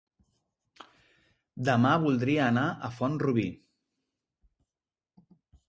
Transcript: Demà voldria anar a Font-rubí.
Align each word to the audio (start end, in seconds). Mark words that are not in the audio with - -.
Demà 1.69 1.91
voldria 2.05 2.47
anar 2.53 2.65
a 2.89 2.91
Font-rubí. 2.97 3.47